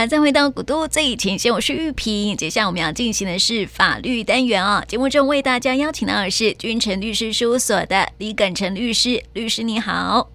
[0.00, 2.34] 好，再回到古都最前线，我是玉萍。
[2.34, 4.84] 接下来我们要进行的是法律单元啊、哦。
[4.88, 10.30] 节目中为大家邀请到的是君诚律师事务所的李耿诚律师，律师你好。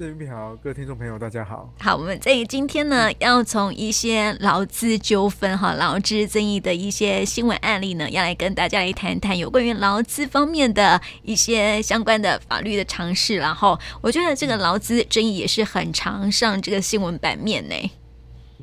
[0.00, 1.72] 玉萍好，各位听众朋友大家好。
[1.78, 13.36] 好，我们在今天呢，要从一些劳资纠纷哈、劳资争议的一些新闻案例呢，要来跟大家来谈谈有关于劳资方面的一些相关的法律的常识。
[13.36, 17.90] 然后，我觉得这个劳资争议也是很常上这个新闻版面呢。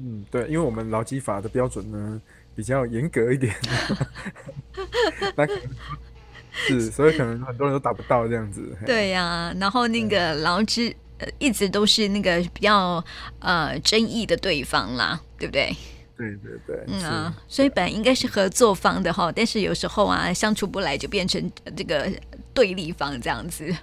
[0.04, 2.22] 嗯，对，因为我们劳基法的标准呢
[2.56, 3.56] 比较严格一点，
[5.36, 5.48] 那
[6.52, 8.76] 是所以可能很多人都达不到这样子。
[8.86, 10.94] 对呀、啊，然后那个劳资。
[11.40, 13.02] 一直都是那个比较
[13.40, 15.74] 呃争议的对方啦，对不对？
[16.18, 22.12] 对对对，嗯啊，所以本来应该是合作方的哈，但是有时候啊相处不来，就变成这个
[22.54, 23.74] 对立方这样子。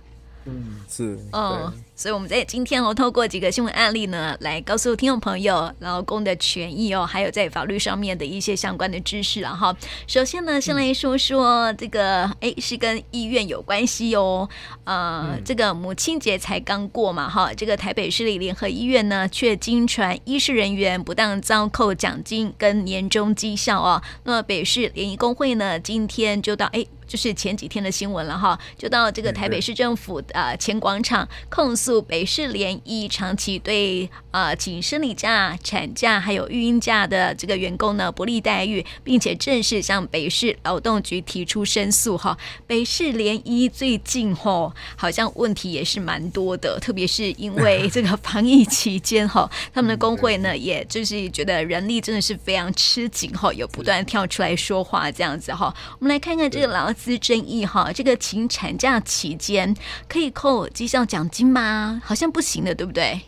[0.46, 9.76] 嗯，是，哦，所以我们在今天哦，透过几个新闻案例呢，来告诉听众朋友劳工的权益哦，还有在法律上面的一些相关的知识啊哈。
[10.06, 14.48] 首先呢，先来说说这个，哎、嗯，是跟医院有关系哦。
[14.84, 24.02] 呃，嗯、这个母亲节才刚过嘛，哈，这个台北市立联合医院呢，却经传医事人员不当遭扣奖金跟年终绩效哦。
[24.24, 26.86] 那么北市联谊工会呢，今天就到哎。
[27.10, 42.38] 就是前几天的新闻了哈，就到这个台北市政府的前广场控诉北市联谊长期对呃请生理假、产假还有育婴假的这个员工呢不利待遇，并且正式向北市劳动局提出申诉哈。
[42.68, 55.74] 北市联谊最近哈好像问题也是蛮多的，特别是因为 这个防疫期间哈，他们的工会呢也就是觉得人力真的是非常吃紧哈，有不断跳出来说话这样子哈。
[55.98, 56.94] 我们来看看这个劳。
[57.00, 59.74] 资争议哈，这个请产假期间
[60.06, 62.00] 可以扣绩效奖金吗？
[62.04, 63.18] 好像不行的，对不对？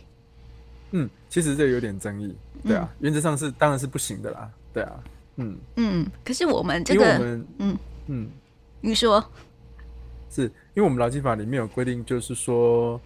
[0.91, 4.91] 嗯，其实这有点争议，对啊，嗯、原则上是当然是不行的啦，对啊，
[5.37, 5.57] 嗯。
[5.77, 8.29] 嗯，可是我们这个，嗯嗯，嗯。
[8.79, 9.23] 你说，
[10.29, 10.43] 是
[10.75, 13.01] 因为我们劳基法里面有规定，就是说，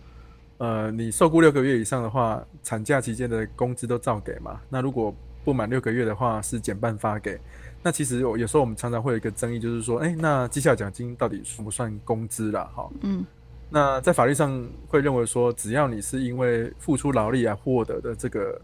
[0.57, 5.15] 呃，你受雇六个月以上的话，产假期间的工资都照给嘛，那如果
[5.47, 7.39] 不满六个月的话，是减半发给。
[7.81, 12.69] 那其实有有时候我们常常会有一个争议，就是说，哎、欸，那绩效奖金到底算不算工资啦？
[12.75, 13.25] 哈，嗯，
[13.69, 18.59] 那在法律上会认为说，只要你是因为付出劳力而获得的这个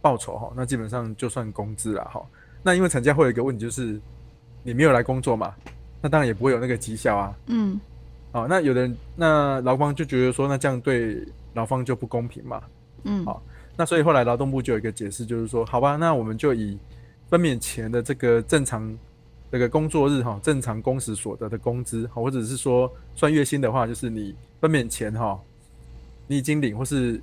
[0.00, 2.24] 报酬哈，那基本上就算工资了哈。
[2.62, 4.00] 那因为产假会有一个问题，就是
[4.62, 5.54] 你没有来工作嘛，
[6.00, 7.36] 那当然也不会有那个绩效啊。
[7.48, 7.78] 嗯，
[8.32, 12.62] 好，那有的人那劳方就觉得说，那这样对劳方就不公平嘛。
[13.04, 13.42] 嗯，好，
[13.78, 16.76] 那所以后来劳动部就有一个解释，就是说，好吧，那我们就以。
[17.30, 18.98] 分娩前的这个正常
[19.52, 25.38] 这个工作日哈，正常工时所得的工资，或者是说算月薪的话，就是你分娩前哈，
[26.26, 27.20] 你已经领或是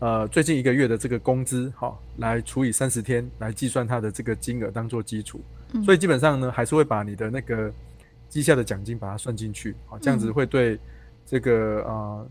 [0.00, 5.40] 呃最近一个月的这个工资哈，来除以三十天来计算它的这个金额当做基础，
[5.82, 7.72] 所以基本上呢还是会把你的那个
[8.28, 10.78] 绩效的奖金把它算进去，好，这样子会对
[11.24, 12.28] 这个啊、呃、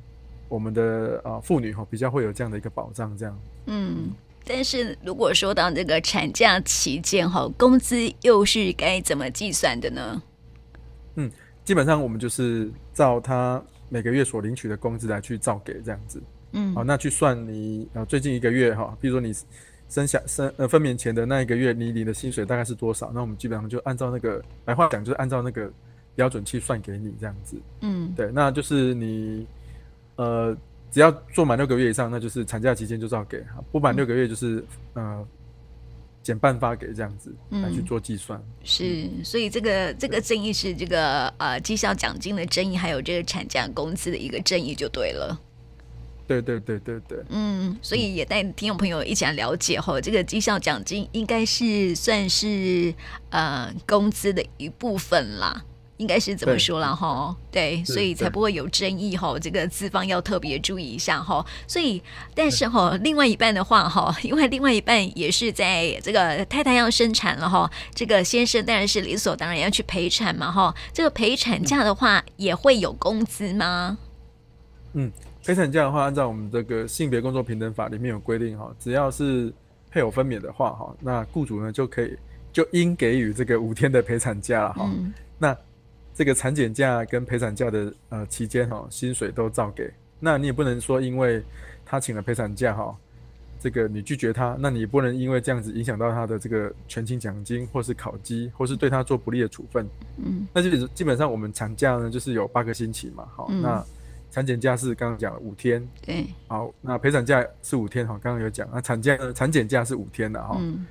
[0.51, 4.11] 我们的啊妇女哈比较会有这样的一个保障，这样，嗯。
[4.43, 10.21] 但是如果说到这个产假期间哈，工资又是该怎么计算的呢？
[11.15, 11.31] 嗯，
[11.63, 16.21] 基本上我们就是照他每个月所领取的工资来去照给这样子。
[16.53, 19.31] 嗯，好，那去算你啊最近一个月哈，比如说你
[19.87, 23.11] 生下生呃分娩前的那一个月你领的薪水大概是多少？
[23.13, 25.71] 那我们基本上就按照那个白话讲，就是按照那个
[26.15, 27.55] 标准去算给你这样子。
[27.81, 29.45] 嗯，对，那就是你
[30.21, 30.57] 呃。
[30.93, 33.39] 只要做满六个月以上，那就是产假期间就是要给；
[33.71, 34.57] 不满六个月就是、
[34.95, 35.27] 嗯、呃
[36.21, 38.37] 减半发给这样子来去做计算。
[38.37, 45.39] 嗯、是，所以这个这个争议是这个呃绩效奖金的争议，还有这个产假工资的一个争议就对了。
[46.27, 47.23] 对对对对对。
[47.29, 52.93] 嗯，所以也带听众朋友一起来了解哈，这个绩效奖金应该是算是
[53.29, 55.63] 呃工资的一部分啦。
[56.01, 57.35] 应该是怎么说了哈？
[57.51, 59.37] 对，所以才不会有争议哈。
[59.37, 61.45] 这个资方要特别注意一下哈。
[61.67, 62.01] 所以，
[62.33, 70.73] 但是哈，另外一半的话哈， 因为另外一半也是在这个太太要生产了哈，这个先生当然是理所当然要去陪产嘛哈。
[70.91, 73.99] 这个陪产假的话也会有工资吗？
[74.93, 75.11] 嗯，
[75.45, 79.53] 陪产假的话，按照我们这个性别工作平等法里面有规定哈，只要是
[79.91, 82.17] 配偶分娩的话哈，那雇主呢就可以
[82.51, 84.89] 就应给予这个五天的陪产假了哈。
[84.91, 85.55] 嗯、那
[86.13, 89.91] 这个产检假跟陪产假的呃期间哈，薪水都照给。
[90.19, 91.43] 那你也不能说，因为
[91.85, 92.95] 他请了陪产假哈，
[93.59, 99.87] 这个你拒绝他，那你不能因为这样子影响到他的这个全勤奖金，或是考绩，或是对他做不利的处分。
[100.17, 103.83] 嗯，那就基本上我们产假呢就是有八个星期嘛，好，嗯、那
[104.29, 110.85] 产检假是刚刚讲了五天，对，好，那陪产假是五天哈，刚刚有讲，那产假产检假是五天的哈，嗯，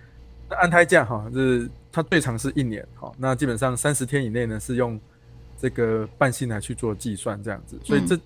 [0.49, 5.01] 那安胎假哈，就是它最长是一年哈，那基本上三十天以内呢是用
[5.61, 8.21] 这个半薪来去做计算这样子，所以这、嗯、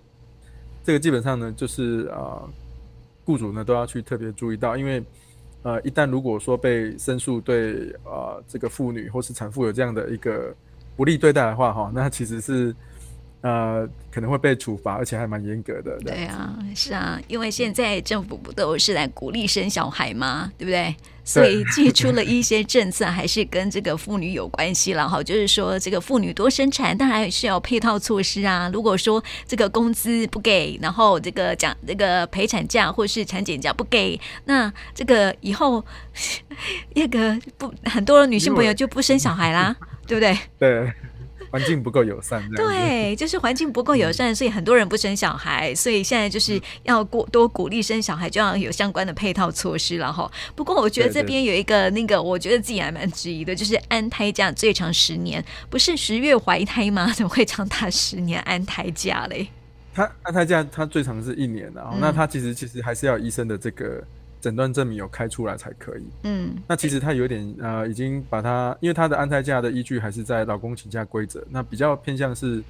[0.85, 2.43] 这个基本上呢就是啊，
[3.25, 5.03] 雇主呢都要去特别注意到，因为
[5.63, 10.55] 呃一旦如果说被申诉对啊、呃、这个妇女或是产妇有这样的一个
[10.97, 12.75] 不利对待的话哈，那其实是。
[13.45, 15.99] 呃，可能会被处罚，而且还蛮严格的。
[15.99, 20.51] 对啊，是啊，因为现在政府不都是来鼓励生小孩吗？
[20.57, 20.97] 对不对？
[21.25, 25.23] 所以寄出了一些政策，还是跟这个妇女有关系了哈。
[25.23, 28.71] 就是说，这个妇女多生产，当然是要配套措施啊。
[28.73, 35.85] 如果说这个工资不给，然后这个讲这个陪产假或是产检假不给，那这个以后
[36.97, 39.77] 那个不很多女性朋友就不生小孩啦，
[40.07, 40.39] 对不对？
[40.59, 40.91] 对。
[41.55, 50.29] 环境不够友善，对，就是环境不够友善，所以很多人不生小孩，所以现在就是要过多鼓励生小孩，就要有相关的配套措施了哈。
[50.57, 57.13] 不过我觉得这边有一个那个，我觉得自己还蛮质疑的，就是安胎假最长十年，不是十月怀胎吗？
[57.15, 59.47] 怎么会长达十年安胎假嘞？
[59.95, 64.03] 他安胎假他最长是一年啊，那他其实其实还是要医生的这个。
[64.45, 66.03] 诊断证明有开出来才可以。
[66.25, 72.63] 嗯，那其实他有点呃，已经把他，因为他的安胎假的依据还是在老公请假规则，那比较偏向是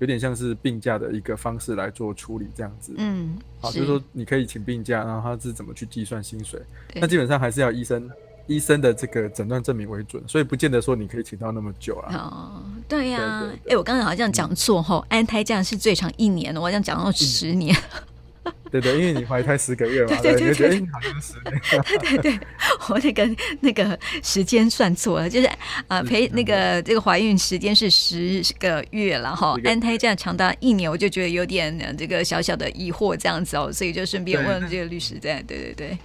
[0.00, 2.92] 有点像是病假的一个方式来做处理这样子。
[2.96, 6.60] 嗯，好，就是说你可以请病假，然后他是怎么去计算薪水？
[6.96, 8.10] 那基本上还是要医生
[8.48, 12.16] 医生的这个诊断证明为准，所以不见得说你可以请到那么久啊。
[12.16, 17.72] 哦，对呀、啊，哎、欸，我刚才好像讲错吼，安胎假是最长一年，我好像讲到十年。
[17.76, 18.11] 嗯
[18.72, 21.60] 对对，因为你怀胎十个月嘛，对对对对，好像十年。
[22.00, 22.40] 对对对，
[22.88, 25.48] 我那个那个时间算错了，就是
[25.88, 35.98] 啊陪那个这个怀孕时间是十个月了哈，安胎这样长达一年，我就觉得有点这个小小的疑惑这样子哦，所以就顺便问这个律师在，对对对。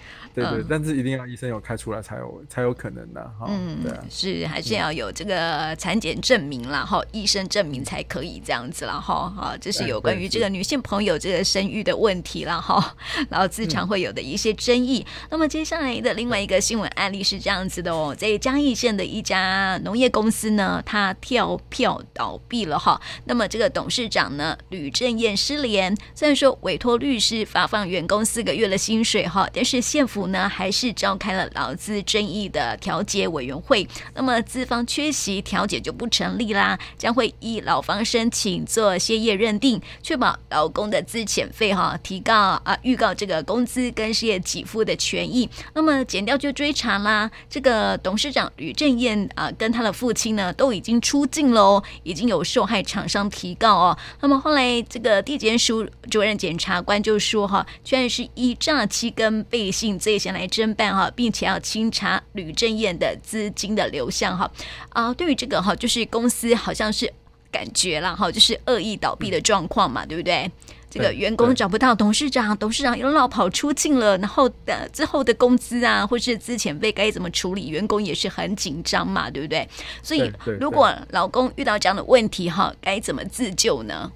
[0.44, 3.48] 对对，但是一定要医生有开出来才有才有可能的哈。
[3.50, 9.34] 嗯，对啊，是还是要有这个产检证明啦，哈，医生证明才可以这样子了哈。
[9.36, 12.96] 好，这是有关于这个女性朋友这个生育的问题了哈。
[13.32, 15.04] 然后自常会有的一些争议。
[15.32, 23.02] 那么接下来的另外一个新闻案例是这样子的哦，在嘉义县的一家农业公司呢，它跳票倒闭了哈。
[23.26, 30.27] 那么这个董事长呢，吕正燕失联，虽然说委托律师发放员工四个月的薪水哈，但是县府。
[30.28, 33.88] 呢，还是召开了劳资争议的调解委员会。
[34.14, 42.34] 那么资方缺席，调解就不成立啦，将会依劳方申请做歇业认定，确保劳工的资遣费哈提告
[42.64, 45.50] 啊，预告这个工资跟失业给付的权益。
[45.74, 53.98] 那么检调就追查啦，这个董事长吕正彦啊，跟他的父亲呢都已经出境了哦，已经有受害厂商提告哦。
[54.22, 60.18] 那么后来这个地检署主任检察官就说哈，居然是依诈欺跟背信罪。
[60.18, 64.52] 先来侦办哈，并且要清查吕正燕的资金的流向哈
[64.90, 67.14] 啊，对于这个哈，就是公司好像是
[67.52, 70.52] 感觉了哈，就是恶意倒闭的状况嘛，对不对？
[70.90, 77.68] 这个员工找不到董事长，董事长又落跑出境了，然后的之后的工资啊，或是资遣费该怎么处理？
[77.68, 79.68] 员工也是很紧张嘛，对不对？
[80.02, 84.12] 所以如果老公遇到这样的问题哈，该怎么自救呢？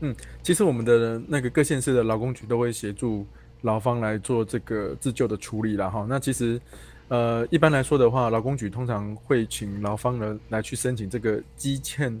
[0.00, 0.12] 嗯，
[0.42, 3.24] 其实我们的那个各县市的劳工局都会协助。
[3.62, 6.60] 劳方来做这个自救的处理了哈，那其实，
[7.06, 12.12] 呃，一般来说的话，劳工局通常会请劳方呢来去申请这个积欠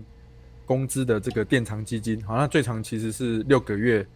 [0.64, 4.06] 工资的这个垫偿基金，好，那最长其实是六个月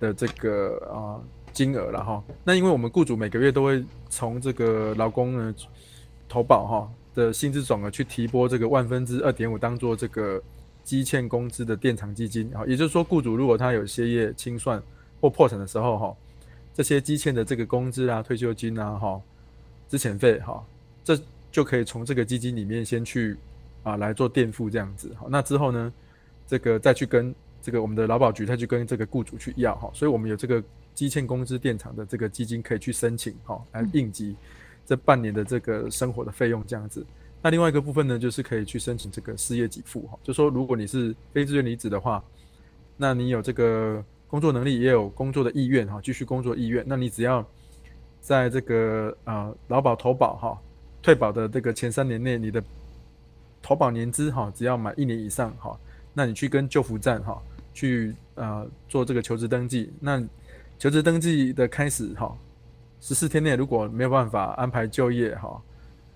[0.00, 1.20] 的这个啊、
[1.52, 2.24] 金额了哈。
[2.42, 5.54] 那因为我们雇主每个月都会从这个劳工呢
[6.30, 10.42] 投保哈的薪资总额去提拨这个万分之二点五当做这个
[10.82, 14.82] 积欠工资的垫偿基金啊，也就是说，雇主如果他有歇业清算
[15.20, 16.16] 或破产的时候哈。
[16.72, 19.20] 这些积欠的这个工资啊、退休金啊、哈、
[19.88, 20.64] 资遣费哈，
[21.04, 21.18] 这
[21.50, 23.36] 就可以从这个基金里面先去
[23.82, 25.12] 啊来做垫付这样子。
[25.18, 25.92] 好，那之后呢，
[26.46, 29.90] 这个再去跟这个我们的劳保局再去跟这个雇主去要哈。
[29.92, 30.62] 所以我们有这个
[30.94, 34.36] 积欠工资垫偿的这个基金可以去申请哈，来应急
[34.86, 37.04] 这半年的这个生活的费用这样子。
[37.42, 42.22] 那另外一个部分呢，就是可以去申请这个失业给付哈，就说如果你是非自愿离职的话，
[42.96, 44.02] 那你有这个。
[44.30, 47.44] 工作能力也有工作的意愿哈，继续工作意愿，那你只要
[48.20, 50.56] 在这个啊劳保投保哈
[51.02, 52.62] 退保的这个前三年内，你的
[53.60, 55.76] 投保年资哈只要满一年以上哈，
[56.14, 57.42] 那你去跟就服站哈
[57.74, 60.22] 去啊做这个求职登记，那
[60.78, 62.32] 求职登记的开始哈
[63.00, 65.60] 十四天内如果没有办法安排就业哈，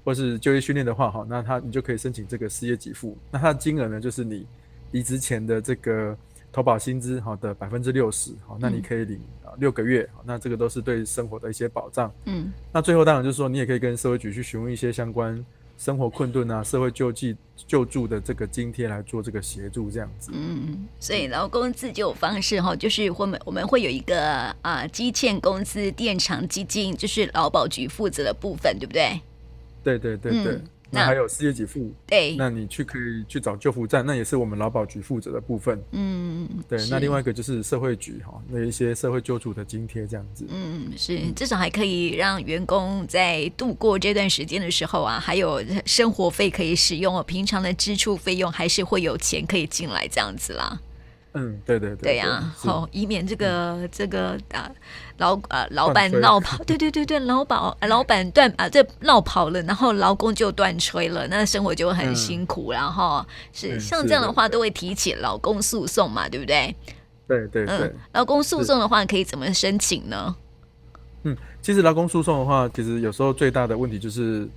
[0.05, 4.47] 或是就业训练的话哈，那他你就可以申请这个失业给付，那它的金额呢就是你
[4.93, 6.17] 离职前的这个。
[6.55, 12.09] 投保薪资好的百分之六十好，那你可以领啊六个月，那这个都是对生活的一些保障。
[12.27, 15.45] 嗯，那最后当然就是说，你也可以跟社会局去询问一些相关
[15.77, 20.31] 生活困顿啊、社会救济救助的这个津贴来做这个协助，这样子。
[20.33, 29.21] 嗯，所以劳工自救方式哈，就是我们我们会有一个啊积欠工资垫偿基金，就是劳保局负责的部分，对不对？
[29.83, 30.53] 对对对对。
[30.53, 30.65] 嗯
[30.95, 35.83] 那还有失业给付，对，那你去可以去找救护站，那也是我们劳保局负责的部分。
[35.93, 36.79] 嗯，对。
[36.89, 40.47] 那另外一个就是社会局哈，那一些社会救助的津贴这样子。
[40.49, 50.81] 嗯，是，至少还可以让员工在度过这段时间的时候啊，还有生活费可以使用哦，平常的支出费用还是会有钱可以进来这样子啦。
[51.37, 54.71] 嗯，对对对，对呀、啊，好，以免这个、嗯、这个啊
[55.19, 66.73] 老啊老板闹跑， 对对对对，老板老板断啊这闹跑了，然后劳工就断炊了，那生活就很辛苦，然后、嗯、是像这样的话都会提起劳工诉讼嘛，对不对？
[67.27, 70.37] 对对对，劳、嗯、工诉讼的话可以怎么申请呢？
[71.25, 74.49] 嗯，其实劳工诉讼的话，其实有时候最大的问题就是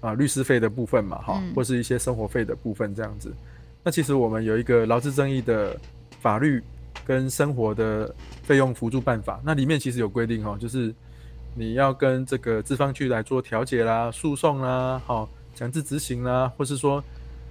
[0.00, 3.30] 啊律师费的部分嘛，哈、嗯，或是一些生活费的部分这样子。
[3.84, 5.76] 那其实我们有一个劳资争议的。
[6.22, 6.62] 法律
[7.04, 8.14] 跟生活的
[8.44, 10.94] 费用扶助办法，那里面其实有规定哦，就是
[11.52, 17.02] 你要跟这个资方去来做调解啦、诉讼啦、好强制执行啦，或是说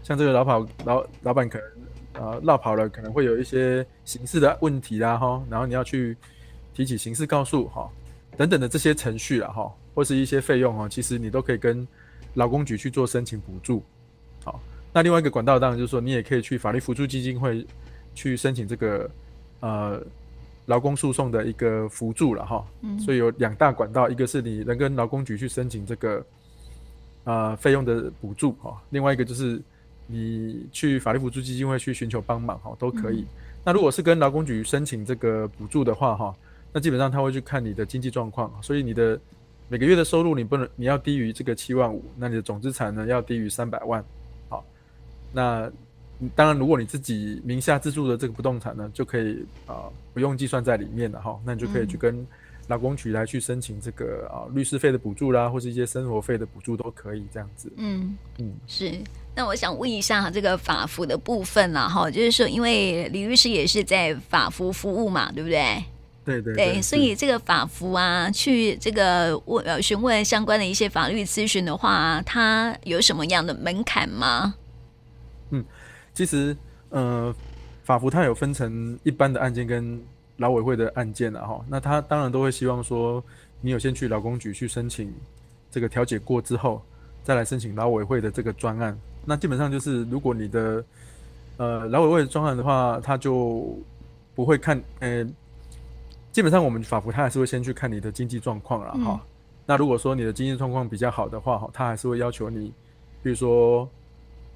[0.04, 1.68] 像这个老跑老老板可能
[2.13, 6.16] 呃落跑了，可能会有一些刑事的问题啦哈，然后你要去
[6.74, 7.90] 提起刑事告诉哈
[8.38, 11.86] 等等的这些程序啦哈，或是一些费用哈，其实你都可以跟
[12.36, 13.84] 劳工局去做申请补助。
[14.46, 14.58] 好，
[14.94, 17.68] 那另外一个管道当然就是说，你也可以去法律扶助基金会。
[18.13, 19.10] 去申请这个
[19.62, 20.01] 呃
[20.65, 26.25] 劳工诉讼的一个辅助了哈，嗯，所以有两大管道，一个是你能跟劳工局去申请这个
[27.24, 29.62] 呃费用的补助哈，另外一个就是
[30.08, 33.22] 你去法律辅助基金会去寻求帮忙哈，都可以。
[33.22, 33.27] 嗯。
[33.65, 36.36] 那如果是跟劳工局申请这个补助的话哈，
[36.72, 39.20] 那基本上他会去看你的经济状况，所以你的
[39.68, 44.03] 每个月的收入你不能你要低于这个七万五，那你的总资产呢要低于三百万，
[44.50, 44.63] 好，
[45.34, 45.72] 那。
[46.36, 51.40] 当然，如果你自己名下自住的这个不动产呢，就可以啊、呃、不用计算在里面了哈。
[51.46, 52.25] 那你就可以去跟
[52.68, 57.72] 劳工局来去申请这个啊、呃、律师费的补助啦，或是一些生活费的补助都可以这样子。
[57.78, 58.94] 嗯嗯，是。
[59.36, 65.84] 那我想问一下这个法服的部分啦，哈，就是说，因为李律师也是在法服服务嘛，对不对？
[66.24, 66.82] 对对对，对。
[66.82, 74.54] 所以这个法服啊，去这个问呃询问相关的一些法律咨询的话，它有什么样的门槛吗？
[75.50, 75.66] 嗯。
[76.13, 76.56] 其实，
[76.89, 77.34] 呃，
[77.84, 79.98] 法服它有分成一般的案件跟
[80.38, 81.65] 劳委会的案件啊，哈。
[81.70, 83.24] 那他当然都会希望说，
[83.62, 85.12] 你有先去劳工局去申请
[85.72, 86.82] 这个调解过之后，
[87.24, 88.98] 再来申请劳委会的这个专案。
[89.25, 90.84] 那基本上就是，如果你的
[91.56, 93.74] 呃劳委会的专案的话，他就
[94.36, 95.25] 不会看，呃，
[96.34, 99.20] 基本上我们法服他还是会先去看你的经济状况了，哈、嗯。
[99.65, 102.74] 那如果说你的经济状况比较好的话，哈，他还是会要求你，
[103.24, 103.89] 比如说。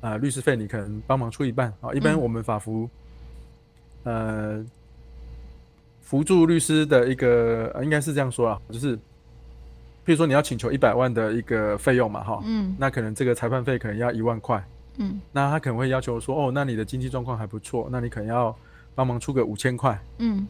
[0.06, 1.92] 啊、呃，律师费你可能帮忙出一半啊。
[1.92, 2.88] 一般我们法服，
[4.04, 4.66] 嗯、呃，
[6.00, 9.00] 辅助律师的一个、呃、应该是这样说啊，就是，譬
[10.06, 14.64] 如说你要请求一百万的一个费用嘛，哈，嗯，那可能这个裁判费可能要一万块，
[14.98, 18.56] 嗯，那他可能会要求说，哦，那你的经济状况还不错，那你可能要
[18.94, 20.48] 帮忙出个五千块，嗯，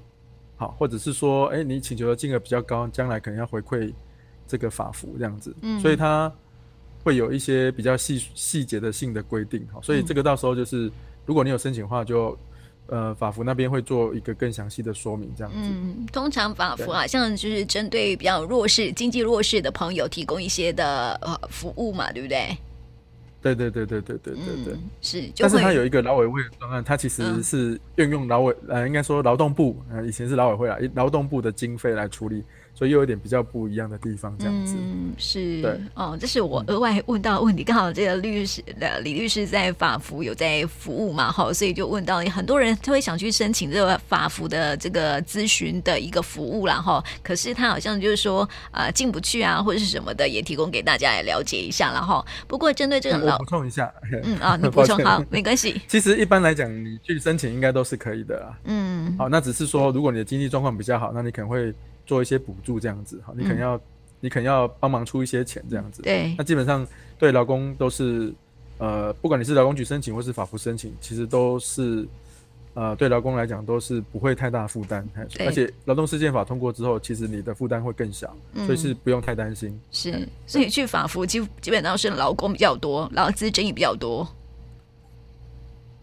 [0.58, 3.94] 好，或者是说，哎、欸，你请求的金额比较高，将来可能要回馈
[4.46, 6.30] 这个法服这样子，嗯，所以他。
[7.06, 10.92] 会有一些比较细细节的性的规定，哈，所以这个到时候就是，
[11.24, 12.40] 如果你有申请的话就，就
[12.88, 15.60] 呃法服那边会做一个更详细的说明，这样子。
[15.62, 22.58] 嗯，通常法服啊，像就是针对比较弱势、经济弱势的朋友提供一些的呃服务嘛，对不对？
[23.40, 25.30] 对对对对对对对对，嗯、是。
[25.38, 32.44] 但是它有一个劳委会的专案，它其实是运用劳委呃，应该说劳动部呃，以前是劳委会啊，劳动部的经费来处理。
[32.78, 34.76] 所以又有点比较不一样的地方，这样子。
[34.78, 35.62] 嗯，是。
[35.62, 37.64] 对，哦，这是我额外问到的问题。
[37.64, 47.02] 刚、嗯、好这个律师的李律师在法服有在服务嘛，哈，所以就问到很多人他会想去申请这个法服的这个咨询的一个服务啦，哈。
[47.24, 48.42] 可是他好像就是说
[48.72, 53.90] 啊、呃、进不去啊，或者是什么的，也提供给大家来了解一下，然后不过针对这个补充一下。
[54.24, 55.82] 嗯啊，你 补充好，没关系。
[55.88, 58.58] 其实一般来讲，你去申请应该都是可以的啦。
[58.66, 59.16] 嗯。
[59.18, 61.74] 好，那只是说如果你的经济状况比较好，那你可能会。
[62.06, 63.82] 做一些补助这样子哈，你可能要，嗯、
[64.20, 66.02] 你可能要帮忙出一些钱这样子。
[66.02, 66.86] 对，那基本上
[67.18, 68.34] 对劳工都是，
[68.78, 72.08] 呃，不管你是劳工局申请或是法服申请，其实都是，
[72.74, 75.08] 呃，对劳工来讲都是不会太大负担。
[75.40, 78.36] 而且劳动事件法通过之后，其实你的负担会更小，
[78.66, 79.80] 所以是不用太担心。
[79.92, 84.28] 是，所以去法服基基本上是劳工比较多，劳资争议比较多。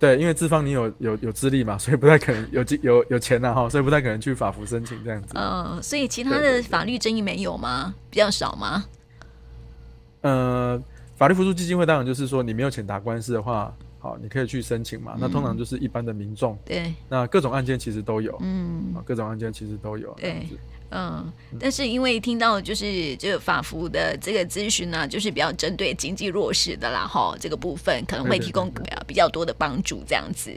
[0.03, 5.29] 对，因为资方你有有有资历嘛，所以不太可能有有有钱呐哈，所以不太可能去法服申请这样子。
[5.37, 7.95] 嗯，所以其他的法律争议没有吗？
[8.11, 8.85] 比较少吗？
[10.23, 10.83] 呃，
[11.15, 15.13] 法律扶助基金会当然就是说，你没有钱打官司的话，好，你可以去申请嘛。
[15.15, 16.59] 嗯、那通常就是一般的民众。
[16.65, 16.93] 对。
[17.09, 18.37] 那各种案件其实都有。
[18.43, 18.93] 嗯。
[19.05, 20.13] 各种案件其实都有。
[20.15, 20.49] 对。
[20.95, 28.71] 嗯，但是因为听到就是这个法服的这个咨询呢，就是比较针对经济弱势的啦，哈，这个部分可能会提供
[29.07, 30.53] 比较多的帮助，这样子。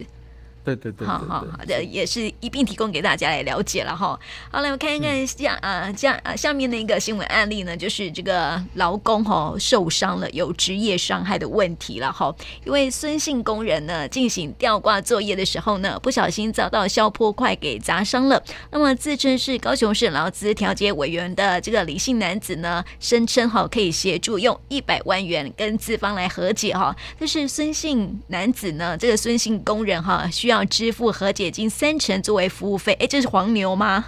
[0.66, 4.20] 对对对，好好好的，也是一并提供给大家来了解了哈。
[4.52, 12.36] 好，来我看一看下啊下啊下面的一个新闻案例呢，就是这个劳工哈受伤了，有职业伤害的问题了哈。
[12.64, 18.42] 一位孙姓工人呢进行吊挂作业的时候呢，不小心遭到消坡块给砸伤了。
[18.72, 26.96] 那么自称是高雄市劳资调解委员的这个李姓男子呢，声称哈可以协助用一百万元跟资方来和解哈。
[27.20, 30.55] 但是孙姓男子呢，这个孙姓工人哈需要。
[30.56, 34.06] 要支付和解金三成作为服务费，哎，这是黄牛吗？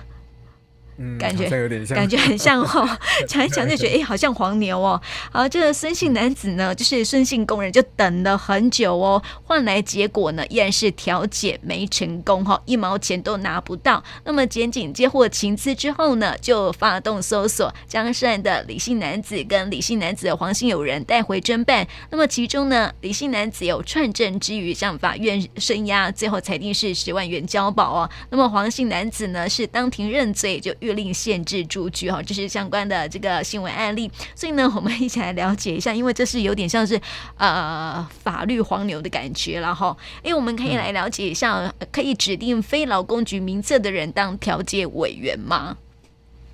[1.00, 2.89] 嗯，感觉有点像，感觉很像哦。
[3.27, 5.00] 讲一讲就觉得，哎，好像黄牛哦。
[5.32, 14.04] 好，这个孙姓男子呢，就是孙姓工人，就等了很久哦，换来结果呢，依然是调解没成功哈，一毛钱都拿不到。
[14.24, 21.88] 那么，检警接获情资之后呢，就发动搜索，将涉案的李姓男子跟李姓男子的黄姓友人带回侦办。
[22.10, 28.10] 那么，其中呢，李姓男子有串证之余，向法院声押，最后裁定是十万元交保哦。
[28.32, 30.74] 那么，黄姓男子呢，是当庭认罪就。
[30.88, 34.10] 勒令限制住居哈，这是相关的这个新闻案例。
[34.36, 37.00] 所以呢，我们一起来了解一下，因为这是有点像是
[37.38, 39.96] 呃法律黄牛的感觉了哈。
[40.24, 45.77] 因为我们可以来了解一下，可以指定非劳工局名册的人当调解委员吗？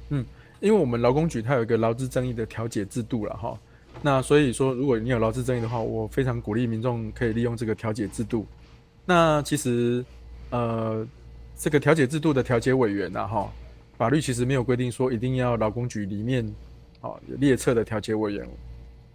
[0.10, 0.26] 嗯，
[0.60, 3.58] 因为我们劳工局它有一个劳资争议的调解制度了哈。
[4.02, 8.46] 那所以说，如果你有劳资争议的话，我非常鼓励民众可以利用这个调解制度。
[9.06, 10.04] 那其实
[10.50, 11.08] 呃，
[11.58, 13.50] 这个调解制度的调解委员呢哈。
[13.98, 16.46] 法律其实没有规定说一定要劳工局里面，
[17.00, 18.48] 啊列册的调解委员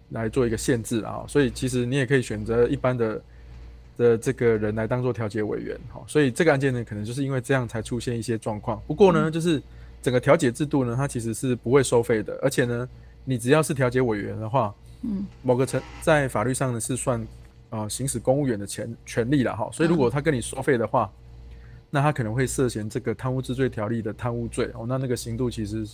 [0.09, 3.21] 来做一个限制啊，所以其实你也可以选择一般的
[3.97, 8.81] 的这个人来当做调解委员，哈，所以这个案件呢，可能就是因为这样才出现一些状况。
[8.87, 9.61] 不过呢，就是
[10.01, 12.87] 整个调解制度呢，它其实是不会收费的，而且呢，
[13.25, 17.27] 你只要是调解委员的话，嗯，某个层在法律上呢是算
[17.69, 21.11] 啊行使公务员的权权利了哈，所以如果他跟你收费的话。
[21.89, 25.87] 那他可能会涉嫌这个贪污治罪条例的贪污罪哦，那那个刑度其实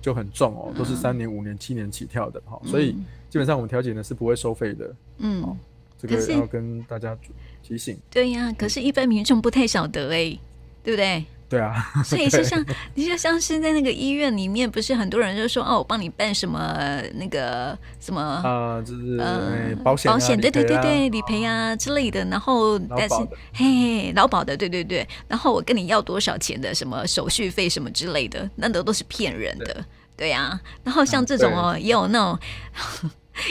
[0.00, 2.92] 就很重哦，都是三年、五年、七年起跳的哈，所以
[3.28, 4.94] 基本上我们调解呢是不会收费的。
[5.18, 5.56] 嗯，
[5.98, 7.16] 这个要跟大家
[7.62, 7.98] 提醒。
[8.10, 10.40] 对呀、啊，可是一般民众不太晓得哎、欸，
[10.82, 11.24] 对不对？
[11.48, 22.24] 对啊， 所以是像你就像是在那个医院里面，不是很多人就说哦，我帮你办什么那个什么啊，就是呃保险、啊、保险，对对对对，理赔啊之类的。
[22.24, 23.14] 然后但是
[23.52, 25.06] 嘿嘿，劳保的，对对对。
[25.28, 29.84] 然后我跟你要多少钱的什么手续费什么之类的，那都都是骗人的，
[30.16, 30.60] 对呀、啊。
[30.82, 32.38] 然后像这种哦，也有那种。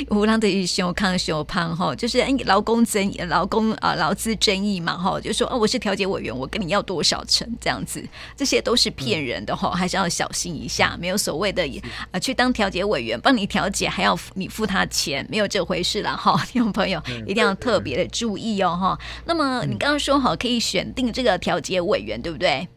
[0.10, 8.04] 无让的修康修胖哈，就是劳工争议、劳工啊劳资争议嘛哈，就说哦，我是调解委员，我跟你要多少成这样子，
[8.36, 11.63] 这些都是骗人的哈，还是要小心一下，没有所谓的
[12.12, 19.00] 啊去当调解委员帮你调解，还要你付他钱，没有这回事了哈， 听众朋友一定要特别的注意哦哈。
[19.26, 22.67] 那么你刚刚说好可以选定这个调解委员，对不对？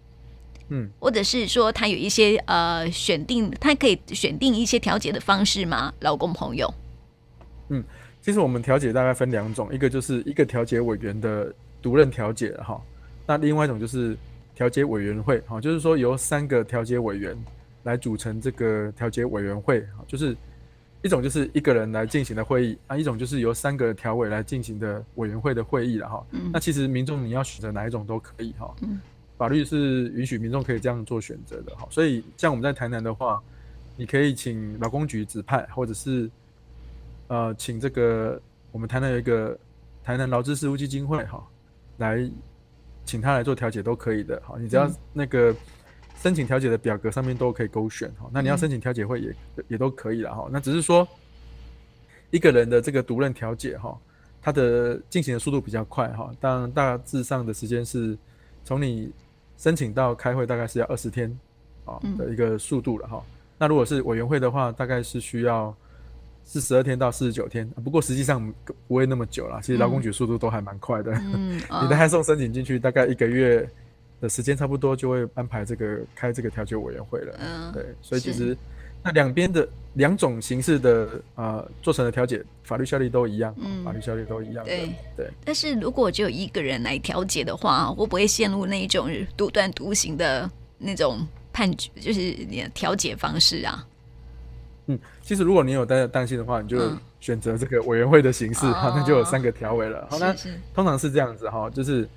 [0.68, 5.92] 嗯，或者是说他有一些呃选定，他可以选定一些调解的方式吗？
[6.00, 6.74] 劳工朋友。
[7.68, 7.82] 嗯，
[8.22, 11.52] 其实我们调解大概分两种，一个就是一个调解委员的
[11.82, 12.80] 独任调解哈，
[13.26, 14.16] 那另外一种就是
[14.54, 17.36] 调解委员会哈，就是说由三个调解委员
[17.82, 20.36] 来组成这个调解委员会，就是
[21.02, 26.26] 一种就是一个人来进行的会议啊，一种就是由三个调委来进行的委员会的会议了哈。
[26.30, 29.00] 嗯，那其实民众你要选择哪一种都可以哈，嗯，
[29.36, 33.42] 法律是允许民众可以这样做选择的哈，所以像我们在台南的话，
[33.96, 36.30] 你可以请劳工局指派或者是。
[37.28, 39.58] 呃，请这个我们台南有一个
[40.04, 41.44] 台南劳资事务基金会哈，
[41.96, 42.30] 来
[43.04, 44.54] 请他来做调解都可以的哈。
[44.58, 45.52] 你只要那个
[46.20, 48.30] 申请调解的表格上面都可以勾选哈。
[48.32, 49.34] 那你要申请调解会也
[49.66, 50.48] 也都可以了哈。
[50.52, 51.06] 那只是说
[52.30, 53.98] 一个人的这个独任调解哈，
[54.40, 56.32] 他的进行的速度比较快哈。
[56.38, 58.16] 当然大致上的时间是
[58.64, 59.12] 从你
[59.56, 61.36] 申请到开会大概是要二十天
[61.84, 63.20] 啊的一个速度了哈。
[63.58, 65.74] 那如果是委员会的话，大概是需要。
[66.46, 68.40] 是十二天到四十九天，不过实际上
[68.86, 69.60] 不会那么久了。
[69.62, 71.12] 其实劳工局速度都还蛮快的。
[71.12, 73.68] 嗯， 你的汉送申请进去，大概一个月
[74.20, 77.34] 的时间差不多就会安排这个开这个调解委员会了。
[77.40, 78.56] 嗯，对，所以其实
[79.02, 84.64] 那两边的两种形式的呃做成的调解，法律效力都一样，嗯，法律效力都一样。
[84.64, 85.28] 对对。
[85.44, 93.84] 但是如果只有一个人来调解的话，会不会陷入那一种独断独行的那种判决，就是你的调解方式啊？
[94.88, 96.78] 嗯，其实如果你有担担心的话，你就
[97.18, 100.00] 选择这个委员会的形式，哈、嗯，那就有三个条委了。
[100.02, 100.34] 哦、好，那
[100.72, 102.08] 通常是这样子哈，就是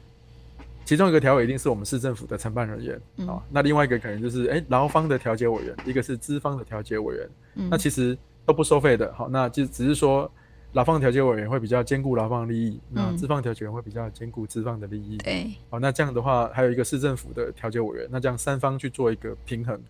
[0.86, 2.96] 其中一个条委一定是我们市政府的承办人员，
[3.28, 10.32] 啊、嗯，那另外一个可能就是哎劳方的调解委员，一个是资方的调解委员，嗯、那其实都不收费的，好，那就只是说
[10.74, 19.82] 劳方调解委员会比较兼顾劳方利益，嗯、那资方调解委员会比较兼顾资方的利益，对，好，那这样的话还有一个市政府的调解委员，那这样三方去做一个平衡。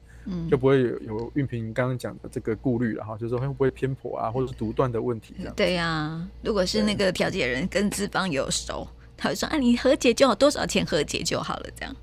[0.49, 5.53] 就不会有有运平刚刚讲的这个顾虑了哈，就是说会不会偏颇啊，或者是独断的问题这样。
[5.55, 11.95] 对呀、啊，如果是那个调解人跟资方有熟，他会说啊，你和解就好，多少钱和解就好了这样。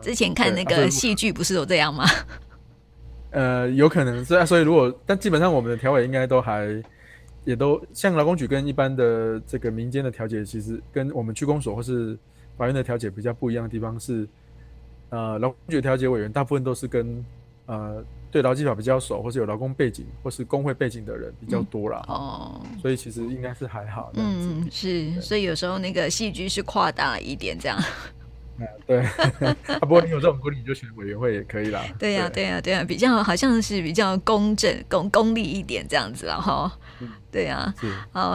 [0.00, 2.04] 之前看那个戏剧不是都这样吗？
[3.30, 6.82] 呃，有可能是啊，所以如果但基本上我们的调委应该都还
[7.44, 12.18] 也都像劳工局跟一般的这个民间的调解，其实跟我们区公所或是
[12.56, 14.26] 法院的调解比较不一样的地方是，
[15.14, 17.24] 呃，劳工局调解委员大部分都是跟
[17.66, 22.04] 呃，对劳基法比较熟，或是有劳工背景，或是工会背景的人比较多啦。
[22.08, 24.10] 嗯、哦，所以其实应该是还好。
[24.14, 27.78] 嗯，是，所以有时候那个戏剧是夸大一点这样。
[28.58, 28.98] 嗯，对。
[29.78, 31.84] 啊，不过你有这种顾虑，你就选委员会也可以啦。
[31.96, 36.70] 对呀、啊，对呀、啊，对呀、啊，比较好像是比较公正、公公利一点这样子了哈。
[37.04, 37.72] 嗯，对、啊。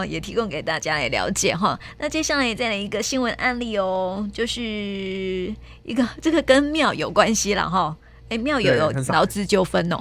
[0.07, 1.79] 也提供给大家来了解哈。
[1.97, 7.95] 那接下来再来一个新闻案例哦，就是一个这个跟庙有关系了哈。
[8.29, 9.97] 哎，庙有有劳资纠纷哦。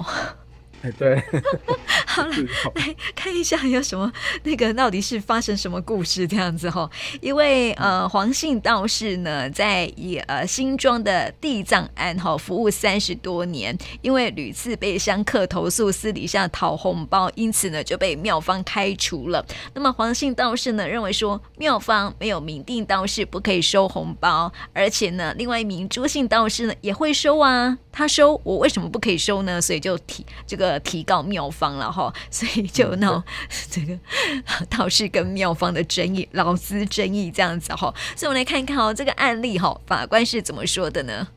[0.81, 1.21] 哎，对，
[2.07, 2.35] 好了，
[2.75, 4.11] 来看一下有什么
[4.43, 6.91] 那个到底是发生什么故事这样子哈、哦。
[7.19, 19.45] 因为呃黄姓道士呢，在以呃新庄的地藏庵哈服务三十多年，因为屡次被香客投诉私底下讨红包，因此呢就被庙方开除了。
[19.73, 29.61] 那么黄姓道士呢认为说庙方没有明定道士不可以收红包，而且呢另外一名朱姓道士呢也会收啊，他收我为什么不可以收呢？
[29.61, 30.79] 所以就提这个。
[30.89, 33.23] 提告妙方了哈， 所以就闹
[33.69, 33.99] 这个
[34.69, 37.93] 道士跟妙方的争议、劳资争议这样子哈。
[38.15, 41.27] 所以我们来看一看哦，这个案例哈，法官是怎么说的呢？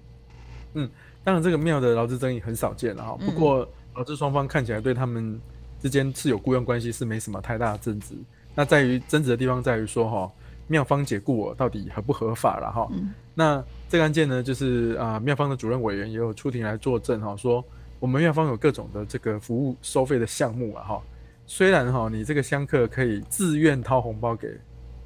[0.73, 0.89] 嗯，
[1.23, 3.17] 当然这个庙的劳资争议很少见了哈。
[3.21, 5.39] 不过劳资双方看起来对他们
[5.83, 8.15] 之间是有雇佣关系，是没什么太大的争执。
[8.55, 10.33] 那在于争执的地方在于说哈，
[10.67, 12.89] 妙方解雇我到底合不合法了哈？
[12.93, 13.63] 嗯、那
[13.93, 17.63] 这个案件呢，就是啊，庙方的主任委员也有出庭来作证哈，说。
[18.01, 21.03] 我们庙方有各种的这个服务收费的项目啊，哈，
[21.47, 24.59] 虽然哈你这个香客可以自愿掏红包给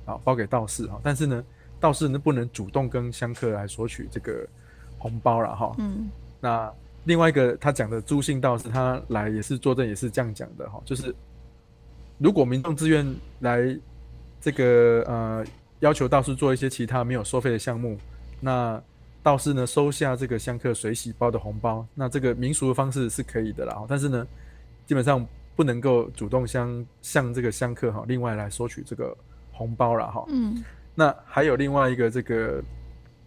[0.06, 1.44] 啊包给道士哈，但是呢，
[1.78, 4.48] 道士呢不能主动跟香客来索取这个
[4.96, 5.74] 红包了哈。
[5.78, 6.08] 嗯。
[6.40, 6.72] 那
[7.04, 11.14] 另外一个他讲的朱姓道士，他来也是作证，也是这样讲的哈，就是
[12.16, 13.04] 如果民众自愿
[13.40, 13.78] 来
[14.40, 15.44] 这个呃
[15.80, 17.98] 要求道士做一些其他没有收费的项目，
[18.40, 18.82] 那。
[19.22, 24.24] 道士呢收下这个香客水洗包的红包，那这个民俗的方式是可以的啦，但是呢，
[24.86, 29.16] 基本上不能够主动向向这个香客哈另外来索取这个
[29.50, 30.24] 红包了哈。
[30.28, 30.62] 嗯，
[30.94, 32.62] 那还有另外一个这个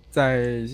[0.09, 0.65] 在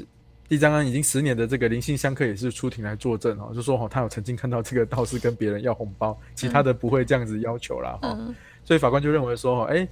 [0.48, 8.16] 地藏庵已经十年的这个灵性香客也是出庭来作证哈，就说哈他有曾经看到这个道士跟别人要红包，其他的不会这样子要求啦哈。
[8.16, 9.88] 嗯，所以法官就认为说哈，哎。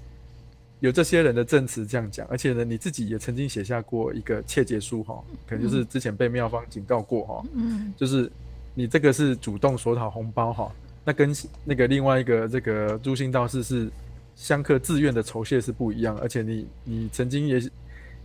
[0.84, 8.30] 有这些人的证词这样讲，而且呢，你自己也曾经写下过一个切结书哈，可能就是之前被妙方警告过哈，嗯，就是
[8.74, 10.70] 你这个是主动索讨红包哈，
[11.06, 13.90] 那跟那个另外一个这个朱姓道士是
[14.36, 17.62] 香客自愿的酬谢是不一样，而且你你曾经也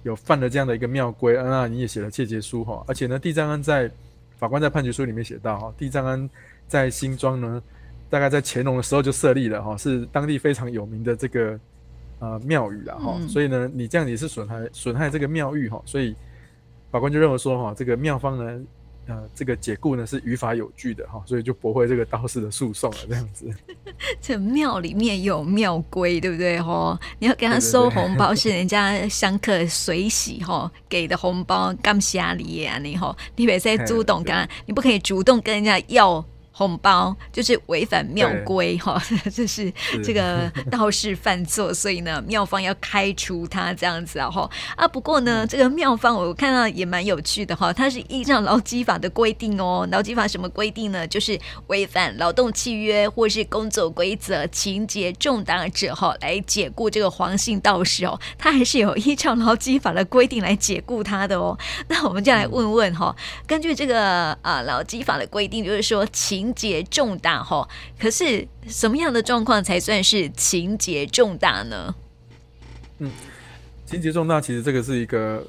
[0.02, 3.88] 有犯了这样的一个庙规，那你也写了切结书哈，而且呢，地藏庵在
[4.36, 6.28] 法官在判决书里面写到哈，地藏庵
[6.66, 7.62] 在新庄呢，
[8.10, 11.56] 大概在乾隆的时候就设立了哈，是当地非常有名的这个。
[12.20, 16.16] 呃，庙宇啦哈，嗯、所以呢，你这样也是损害损害这个庙宇哈，所以
[16.90, 18.60] 法官就认为说哈，这个庙方呢，
[19.06, 23.48] 呃，这个解雇呢是于法有据的哈，所以就驳回这个道士的诉讼了这样子。
[24.20, 26.98] 这庙里面有庙规，对不对哈？
[27.20, 36.24] 你要给他收红包是人家香客随喜哈给的红包，干瞎你啊你哈，你别再主动跟，你不可以主动跟人家要。
[36.58, 39.00] 红包就是违反庙规哈，
[39.32, 44.88] 这是这个道士犯错，所以呢，庙方要开除他这样子啊哈啊。
[44.88, 49.86] 不过呢，这个庙方我看到也蛮有趣的哈，它是依照劳基法的规定哦。
[49.92, 51.06] 劳基法什么规定呢？
[51.06, 58.18] 就是违反劳动契约或是工作规则情节重大者哈，来解雇这个黄姓道士哦。
[58.36, 61.56] 他还是有依照劳基法的规定来解雇他的哦。
[61.86, 63.14] 那我们就来问问哈，
[63.46, 67.68] 根据这个啊劳基法的规定，就是说情情节重大哈。
[67.98, 71.94] 可是什么样的状况才算是情节重大呢？
[72.98, 73.10] 嗯，
[73.86, 75.46] 情节重大其实这个是一个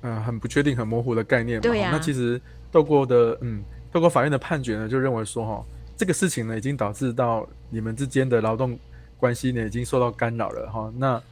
[0.00, 1.62] 呃很不确定、很模糊的概念嘛。
[1.62, 1.92] 对呀、啊。
[1.92, 2.40] 那其实
[2.72, 5.64] 透过的嗯，透过法院的判决呢，就认为说哈，
[5.96, 8.78] 这个事情呢已经导致到你们之间的劳动
[9.16, 10.92] 关系呢已经受到干扰了哈。
[10.96, 11.22] 那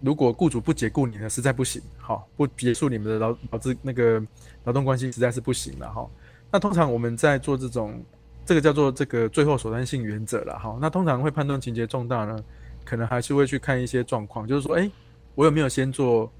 [0.00, 4.22] 如果雇主不解雇你呢，实在不行，哈，不结束你们的劳劳资那个
[4.64, 6.08] 劳动关系，实在是不行了哈。
[6.52, 8.00] 那通常我们在做这种，
[8.48, 10.78] 这个叫做这个最后手段性原则了哈。
[10.80, 12.42] 那通常会判断情节重大呢，
[12.82, 14.90] 可能还是会去看一些状况，就是说，哎，
[15.34, 16.32] 我有没有先做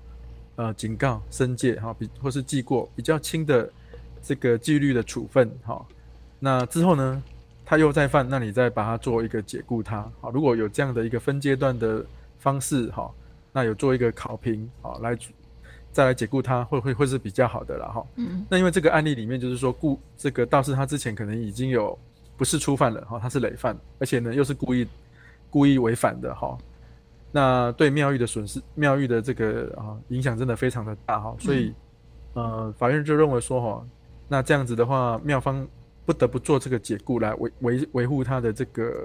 [0.57, 3.71] 呃警告、申诫哈，比或是记过比较轻的
[4.23, 5.85] 这个纪律的处分哈。
[6.41, 7.23] 那之后呢，
[7.63, 10.31] 他又再犯，那你再把他做一个解雇他好。
[10.31, 12.03] 如果有这样的一个分阶段的
[12.39, 13.13] 方式哈。
[13.51, 15.19] 那有做一个考评啊，来
[15.99, 18.07] 再来解雇他，会会会是比较好的了哈。
[18.15, 21.99] 嗯，那因为这个案例里面就是说，故这个道士他之前可能已经有
[22.37, 24.87] 不是初犯了哈，他是累犯，而且呢又是故意
[25.51, 26.57] 故意违反的哈。
[27.33, 31.75] 那对庙宇的损失，庙宇的这个啊影响真的非常的大哈，所以
[32.35, 33.85] 呃法院就认为说哈，
[34.29, 35.67] 那这样子的话，庙方
[36.07, 39.05] 不得不做这个解雇来维维维护他的这个。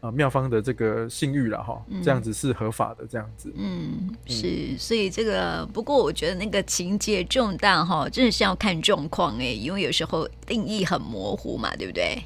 [0.00, 3.52] 啊，妙方的这个信誉了哈，这样子是合法的，这样子。
[3.54, 12.22] 嗯，是，所以这个不过我觉得那个情节重大哈，真的是要看状况哎，因为有时候定义很模糊嘛，对不对？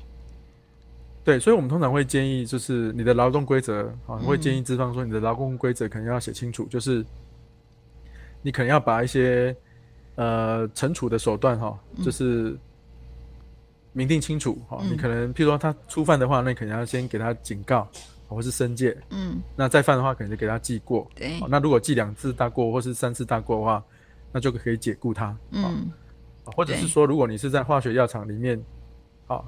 [1.24, 7.04] 对，所以我们通常会建议，就是你的劳动规则啊，会建议资方说，你的劳动规则可能要写清楚，嗯、就是
[8.40, 9.56] 你可能要把一些
[10.14, 12.56] 呃惩处的手段哈，就是。
[13.94, 17.88] 嗯明定清楚，哈，你可能譬如说他初犯的话，那你可能要先给他警告，
[18.26, 23.84] 或是申诫，嗯，那再犯的话，可能就给他记过，对，那如果记两次大过或是三次大过的话，
[24.32, 25.92] 那就可以解雇他，嗯，
[26.44, 28.60] 或者是说，如果你是在化学药厂里面，
[29.28, 29.40] 啊，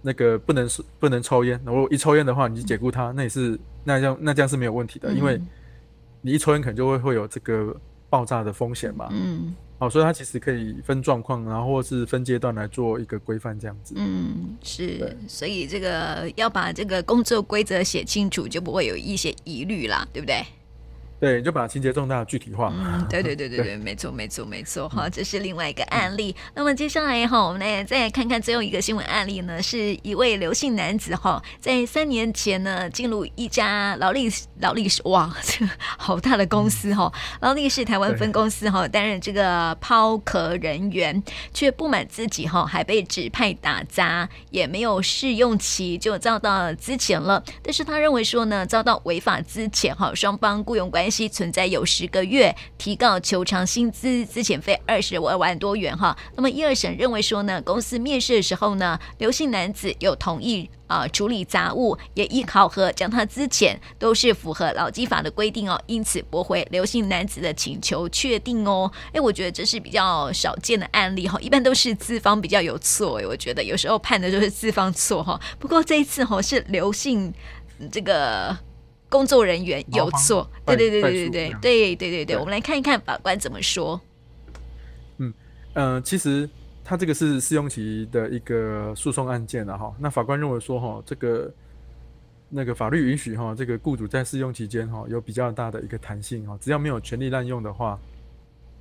[0.00, 5.42] 那个不能是不能抽烟，如果一抽烟的话，你就解雇他，那也是那这样那这样是没有问题的，因为
[6.20, 7.74] 你一抽烟可能就会会有这个
[8.08, 9.52] 爆炸的风险嘛，嗯。
[9.78, 13.94] 好，所以它其实可以分状况，然后或是分阶段来做一个规范，这样子。
[13.96, 20.44] 嗯，是，所以这个要把这个工作规则写清楚，就不会有一些疑虑啦，对不对？
[21.20, 22.72] 对，就把情节重大具体化。
[22.76, 24.88] 嗯，对对对对对，没错没错没错。
[24.88, 26.34] 好，这是另外一个案例。
[26.38, 41.20] 嗯、那么接下来哈，我们来再来看看最后一个新闻案例呢，是一位刘姓男子哈，在三年前呢进入一家劳力劳力士，哇，这个 好大的公司哈，劳力士台湾分公司哈，担任这个抛壳人员，
[41.52, 47.42] 却不满自己哈，还被指派打杂，也没有试用期就遭到资遣了。
[47.60, 51.28] 但是他认为说呢，遭到违法资遣哈，双方雇佣关系。
[51.28, 56.16] 存在有十个月，提告求偿薪资资遣费二十二万多元哈。
[56.34, 68.90] 那么一二审认为说呢，公司面试的时候呢，刘姓男子有同意啊、处理杂务，也一考核将他资遣，都是符合劳基法的规定哦，因此驳回刘姓男子的请求确定哦。
[69.12, 75.38] 哎，我觉得这是比较少见的案例哈，一般都是资方比较有错哎，我觉得有时候判的就是资方错哈。
[75.58, 77.32] 不过这一次哈是刘姓
[77.92, 78.56] 这个。
[79.08, 84.00] 工作人员有错，对对对对对对对对对对，我们来看一看法官怎么说。
[85.16, 85.32] 嗯
[85.74, 86.48] 呃，其实
[86.84, 89.94] 他这个是试用期的一个诉讼案件了哈。
[89.98, 91.52] 那法官认为说哈，这个
[92.48, 97.98] 那个法律允许哈，这个雇主在试用期间哈有比较大的一个弹性哈，只要没有权利滥用的话，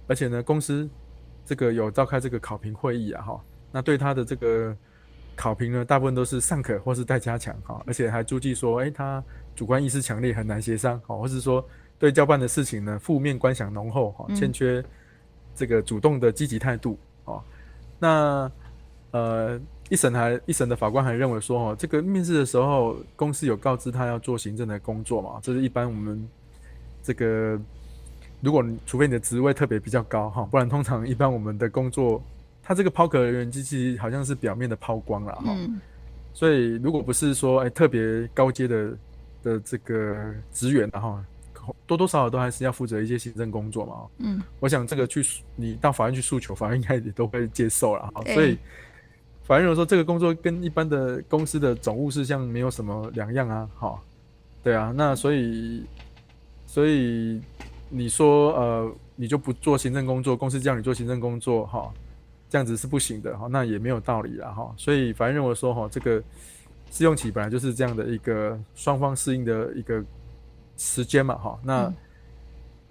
[0.07, 0.89] 而且呢公司
[1.45, 4.75] 这个有召开这个考评会议啊哈，那对他的这个
[5.37, 9.23] 考评呢大部分都是尚可或是待加强哈，而且还注记说，哎他。
[9.57, 14.85] 主观意识强烈，很难协商，哈，或是说对交办的事情呢，负面观想浓厚，哈，欠缺
[15.55, 16.95] 这个主动的积极态度，
[17.25, 17.41] 哦，
[17.97, 18.51] 那
[19.09, 26.29] 呃，一审还一审的法官还认为说，哈，这个面试的时候，公司有告知他要做行政的工作嘛，这是一般我们
[27.01, 27.59] 这个，
[28.41, 32.21] 如果除非你的职位特别比较高，哈，不然通常一般我们的工作，
[32.67, 35.55] 他这个抛壳人员机器好像是表面的抛光了，哈，
[36.33, 38.97] 所以如果不是说，哎，特别高阶的。
[39.43, 41.23] 的这个职员的哈，
[41.85, 43.95] 多多少少都还是要负责一些行政工作嘛。
[44.17, 45.23] 嗯，我想这个去
[45.55, 48.23] 你到法院去诉求，法院应该也都会接受了哈。
[48.33, 48.57] 所以
[49.43, 54.01] 法院如果说这个工作跟一般的公司的总务事项没有什么两样啊，哈，
[54.63, 55.85] 对啊，那所以
[56.65, 57.39] 所以
[57.89, 61.93] 你说呃，你就不做行政工作，公司叫你做行政工作哈，
[62.49, 64.73] 这样子是不行的哈，那也没有道理了哈。
[64.77, 66.23] 所以法院认为说哈，这个。
[66.89, 70.01] 试用期本来就是这样的一个双方适应的一个
[70.77, 71.93] 时间嘛，哈，那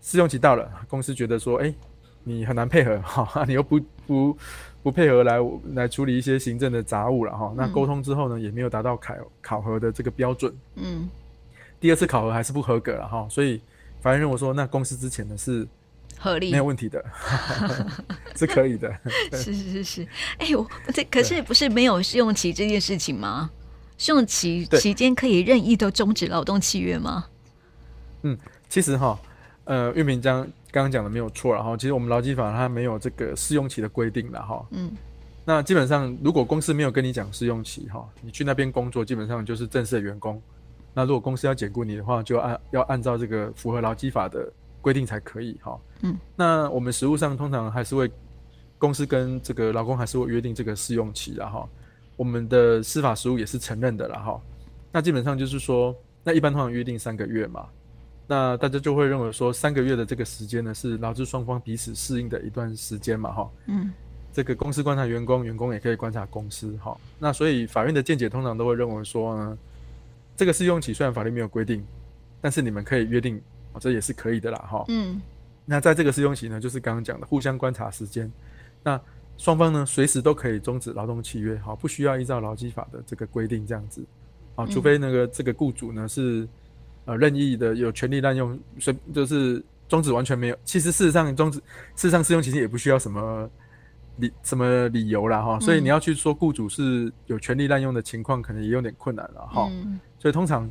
[0.02, 1.74] 试用期到了，公司觉得说，哎，
[2.22, 4.36] 你很难配合 哈，你又不不
[4.82, 5.38] 不配合来
[5.72, 7.54] 来处理一些行政的杂务了哈。
[7.56, 10.54] 那沟通之后呢，也没有达到考考核的这个标准。
[10.74, 11.08] 嗯。
[11.80, 13.58] 第二次考核还是不合格了哈，所以
[14.02, 15.66] 法院认为说，那公司之前呢是
[16.18, 17.04] 合理没有问题的，
[18.36, 18.92] 是可以的。
[19.32, 20.02] 是是是，
[20.38, 23.50] 哎、欸，我这可是不是没有试用期这件事情吗？
[23.98, 27.26] 试用期期间可以任意的终止劳动契约吗？
[28.22, 28.36] 嗯，
[28.68, 29.18] 其实哈，
[29.64, 34.66] 呃，玉明刚刚刚讲的没有错，然后其实我们劳基法它没有这个试用期的规定了哈。
[34.72, 34.92] 嗯，
[35.44, 40.42] 那基本上如果公司没有跟你讲试用期哈，你去那边工作基本上就是正式的员工。
[40.92, 44.50] 那如果公司要解雇你的话，就按要按照这个符合劳基法的
[44.80, 45.78] 规定才可以哈。
[46.02, 48.10] 嗯，那我们实务上通常还是会
[48.78, 51.68] 公司跟这个劳工还是会约定这个试用期的哈。
[52.16, 54.40] 我们的司法实务也是承认的了哈。
[54.92, 57.66] 那基本上就是说，那一般通常约定三个月嘛。
[58.26, 63.50] 那大家就会认为说，三个月的这个时间呢，是劳资双方彼此适应的一段时间嘛哈。
[63.66, 63.92] 嗯，
[64.32, 66.96] 这个公司观察员工，员工也可以观察公司哈。
[67.18, 69.58] 那所以法院的见解通常都会认为说呢。
[70.38, 71.82] 这个试用期虽然法律没有规定，
[72.42, 73.40] 但是你们可以约定，
[73.72, 74.84] 哦，这也是可以的啦，哈。
[74.88, 75.18] 嗯。
[75.66, 78.32] 那在这个试用期呢，就是刚刚讲的互相观察时间，
[78.82, 78.98] 那
[79.36, 84.02] 双方呢随时都可以终止劳动契约，好，不需要依照劳基法的这个规定这样子，
[84.54, 86.48] 啊，除非那个这个雇主呢是
[87.04, 90.56] 呃任意的有权利滥用，所以就是终止完全没有。
[90.64, 91.64] 其实事实上终止，事
[91.96, 93.50] 实上试用期也不需要什么。
[94.18, 99.68] 理什么理由啦哈，所以你要去说雇主是有权利滥用的情况，可能也有点困难了哈。
[99.70, 100.70] 嗯、所以通常。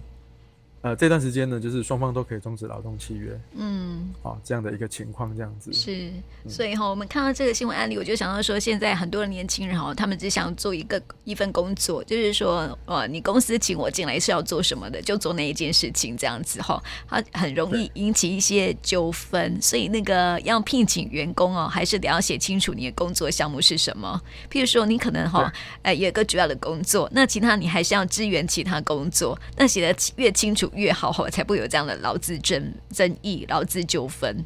[0.85, 6.11] 呃，这段时间呢，就是双方都可以终止劳动契约，嗯，好、哦，这样的一个情况，这样子是，
[6.47, 24.21] 所以哈，我们看到这个新闻案例，我就想到说，现在很多的年轻人哈，他们只想做一个一份工作，就是说，呃，你公司请我进来是要做什么的，就做那一件事情，这样子哈，它很容易引起一些纠纷，所以那个要聘请员工哦，还是得要写清楚你的工作项目是什么。
[24.51, 30.71] 譬如说，你可能哈，哎，有一个主要的工作，那其他你还是要支援其他工作，那写的越清楚。
[30.75, 34.43] 越好，才不会有这样的劳资争争议、劳资纠纷。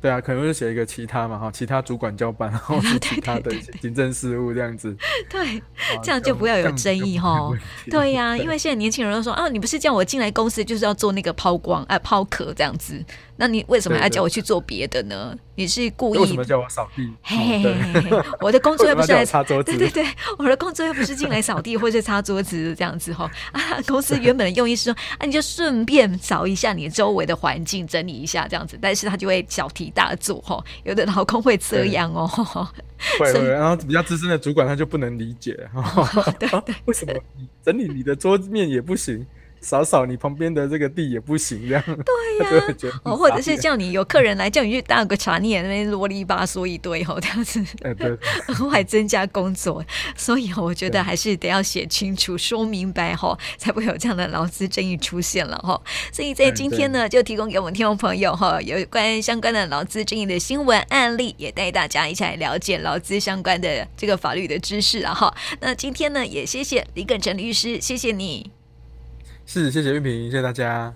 [0.00, 4.96] 对啊，可能就写一个其他嘛，哈，其他主管交办，或是 其他的行政事务这样子。
[5.30, 5.62] 对，
[6.02, 7.48] 这样就不要有争议哈。
[7.88, 13.00] 对呀、 啊，因为现在年轻人都说啊，你不是叫我进来公司就是要做那个抛光、哎、啊、抛壳这样子，
[13.42, 15.36] 那你为什么要叫我去做别的呢？
[15.56, 16.18] 你是故意？
[16.20, 17.12] 为什么叫我扫地？
[17.24, 19.76] 嘿嘿嘿嘿，我的工作又不是来擦桌子。
[19.76, 20.06] 对对对，
[20.38, 23.28] 我的工作又不是进来扫地或者擦桌子这样子哈。
[23.50, 28.78] 啊，公司原本的用意是说，啊，你就顺便扫一下你周围的环境，整理一下这样子。
[28.80, 30.62] 但是他就会小题大做哈。
[30.84, 32.24] 有的老公会这样哦。
[33.18, 36.32] 会会，然后比较资深的主管他就不能理解 哈。
[36.38, 37.12] 对对， 为什么
[37.64, 39.26] 整理你的桌面也不行？
[39.64, 41.82] 扫扫你旁边的这个地也不行，这样。
[41.86, 48.10] 对呀、啊，哦，或者是叫你有客人来叫你去倒个茶，你也那边啰里吧嗦一堆吼，这样子， 哎对，
[48.48, 49.84] 额外增加工作，
[50.16, 55.80] 所以我觉得还是得要写清楚、说明白吼，才不会有这样的劳资争议出现了哈。
[56.12, 65.32] 所以在今天呢，就提供给我们听众朋友哈，有关相关的劳资争议的新闻案例，也带大家一起来了解劳资相关的这个法律的知识啊哈。
[65.60, 68.61] 那今天呢，也谢谢李耿成律师，谢谢你。
[69.52, 70.94] 是，谢谢玉萍，谢谢大家。